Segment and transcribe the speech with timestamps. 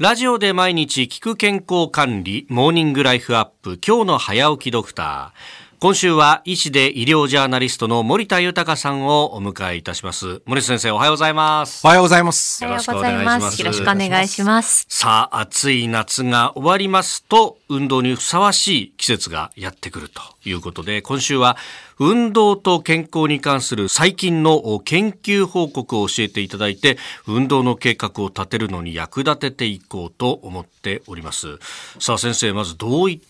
[0.00, 5.69] ラジオで毎日聞く健康管理、モーニングライフアップ、今日の早起きドクター。
[5.82, 10.42] 今週は医師で医療ジャーナリストの森田豊さんをお迎えいたします。
[10.44, 11.86] 森田先生、おはようございます。
[11.86, 12.62] おはようございます。
[12.62, 13.62] よろしくお願いします。
[13.62, 14.84] よろしくお願いします。
[14.90, 21.56] さあ、暑い夏が終わりますと、運動にふさわしい季節がやってくるということで、今週は
[21.98, 31.58] 運動と健康に関する最近の研究報告を教えていただいて、運動の計画を立てるのに役立てていこうと思っております。
[31.98, 33.29] さあ先生、まずどういった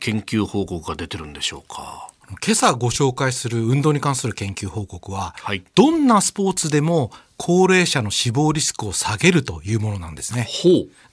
[0.00, 2.08] 研究報告が出てるんでしょうか？
[2.44, 10.48] 今朝ご紹介する運動に関する研究報告は、はい、どんなスポーツでも高齢者の死亡リスクを下げるというものなんですね。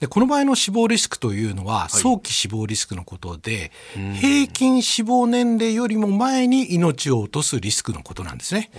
[0.00, 3.70] でこの場合の死亡リスクというのは、早期死亡リスクのことで、
[4.20, 8.70] 平均死亡年齢よりも前に命を落とすリスクのことなんですね。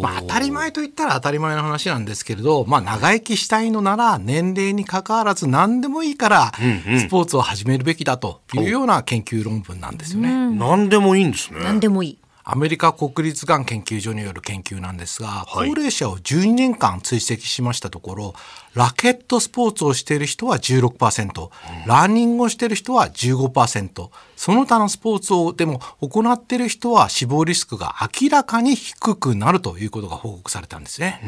[0.00, 6.52] まあ、当たり前と言ったら当たり前の話なんですけれど、まあ、長生きしたいのなら年齢にかかわらず何でもいいから
[6.98, 10.30] スポーツを始めるべきだというような研究論文なんですよね。
[10.30, 11.60] 何でもいいんですね。
[11.64, 12.18] 何でもいい。
[12.44, 18.34] アメリカ国立がん研究所による研究なんですが、はい、高齢者を12年間追跡しましたところ
[18.74, 21.50] ラケットスポーツをしている人は16%、うん、
[21.86, 31.20] ランニングをしている人は15%その他のスポーツをでも行っている人は死亡リスクが明らかに低くなるということが報告されたんですね。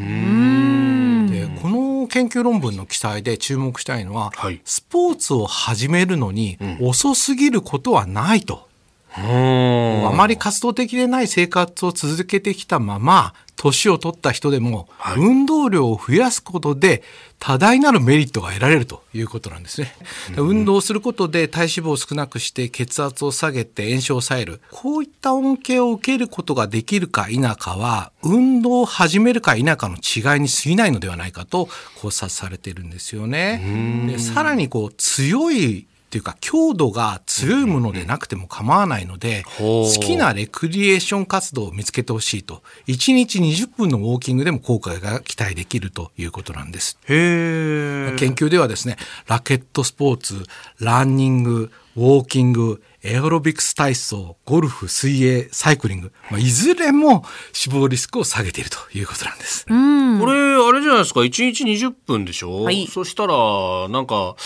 [1.31, 8.69] でこの研究論文の記載で注目したいのは、はい、スポーツを始めるのに遅すぎることはないと。
[9.17, 17.03] あまり活動的でない生活を続けてきたまま年を取った人でも、運動量を増やすことで
[17.39, 19.95] 多大なるメリットが得られるということなんですね。
[20.37, 24.61] 運動することで体脂肪を少なくして血圧を下げて炎症を抑える。
[24.71, 31.69] こういった恩恵を受けることができるか否かは、運動を始めるか否かの違いに過ぎないのではないかと
[32.01, 34.09] 考察されているんですよね。
[34.09, 47.01] でさらにこう強いっていうか強度が強いものでなくても構わないので、好きなレクリエーション活動を見つけてほしいと1日20分のウォーキングでも効果が期待できるということなんです。
[47.09, 50.45] 研究ではですねラケットスポーツ
[50.79, 57.23] ランニングウォーキングエアロビクス体操、ゴルフ、水泳、サイクリング、まあ、いずれも
[57.53, 59.67] 死亡リスクを下げているということなんです。
[59.67, 64.37] これ、あれじゃないですか、1日20分でしょ、はい、そしたら、なんか、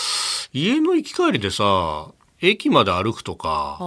[0.52, 2.08] 家の行き帰りでさ、
[2.40, 3.78] 駅まで歩くとか、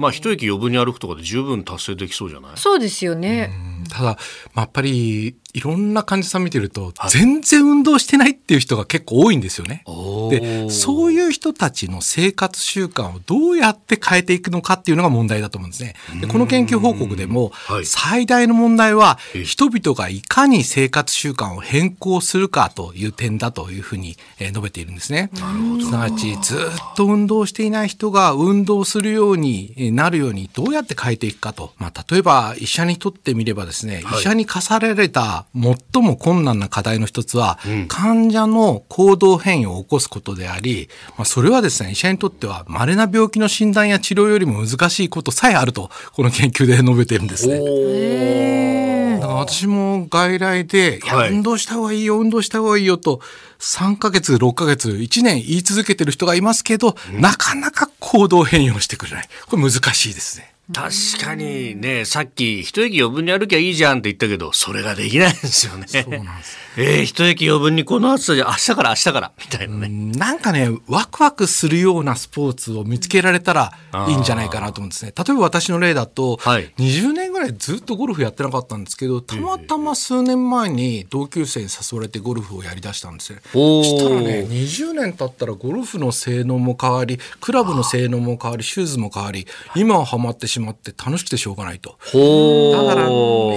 [0.00, 2.52] まあ一駅余分に歩くとかで十分達成できそうじゃない？
[2.56, 3.50] そうですよね。
[3.88, 4.14] ただ、ま
[4.56, 9.84] あ、やっぱりいろんな患者さん見てると、全然運動してないっていう人が結構多いんですよね。
[10.30, 15.94] で、そういう人たちの生活習慣をどうやって変えていくのかっていうのが問題だと思うんですね。
[16.20, 17.52] でこの研究報告でも、
[17.84, 25.30] 最大の問題は、人々がいかに生活習慣を変更するかという点だというふうに述べているんですね。
[25.34, 26.58] すなわち、ずっ
[26.96, 31.72] と運動していない人が運動するようになるようにどうやって変えていくかと。
[31.78, 49.14] まあ、例えば、医者にとってみればですね、医者に課された最も困難な課題の一つは、うん、患者の行動変異を起こすことであり、まあ、それはですね、医者にとっては稀な病気の診断や治療よりも難しいことさえあると、この研究で述べているんですね。
[49.20, 53.20] だから私も外来で、はい、運動した方がいいよ、運動した方がいいよと、
[53.58, 59.28] 3ヶ月、6ヶ月、1年言い続けてる人がいますけど、うん、なかなか行動変容してくれない。
[59.46, 60.53] これ難しいですね。
[60.72, 65.86] 確かにね、さっき一駅余分に歩きゃいいじゃんって言ったけど、それができないんですよね。
[65.86, 66.56] そうなんです。
[66.78, 69.88] えー、一駅余分にこの暑さじゃ明日から明日からみたいなね。
[69.88, 73.72] なんかね、ワクワクするようなスポーツを見つけられたら
[74.08, 75.12] いいんじゃないかなと思うんですね。
[75.14, 83.38] 例えば私の例だと、はい、20年ずっとゴルフやってなかったんですけど、たまたま数年前に同級生に誘われてゴルフをやりだしたんですよ。
[83.52, 91.90] そしたらね、20年経ったらゴルフの性能も変わり、クラブの性能も変わり、シューズも変わり、今はハマってしまって楽しくてしょうがないと。
[91.90, 93.08] だから、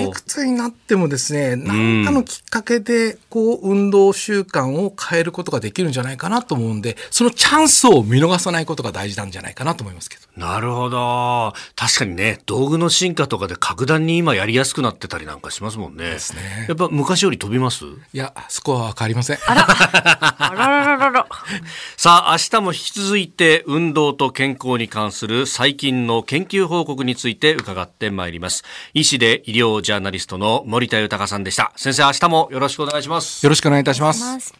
[0.03, 10.21] いくつになってもですね、何かのきっかけで、こう運動習慣を変えることができるんじゃないかなと思うんでそのチャンスを見逃さないことが大事なんじゃないかなと思いますけど。
[10.37, 16.03] なるほど確かにね道具の進化とかで格段に今やりやすくなってたりなんかしますもんね。
[16.05, 16.65] ですね。
[16.67, 17.85] やっぱ昔より飛びます？
[17.85, 19.37] いやそこは変わりません。
[19.47, 21.27] あらあららららら。
[21.97, 28.63] さあ明日も引き続いて運動と健康に関する最近の研究報告について伺ってまいります。
[28.93, 31.71] 医師で医療ジャーナリストの森田豊さんでした。
[31.75, 33.43] 先生明日もよろしくお願いします。
[33.43, 34.57] よろしくお願いいたします。